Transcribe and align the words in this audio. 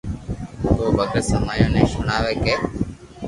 تو 0.61 0.69
او 0.83 0.89
ڀگت 0.97 1.23
سمايو 1.29 1.67
ني 1.73 1.81
ھڻاوي 1.93 2.33
ڪي 2.43 2.55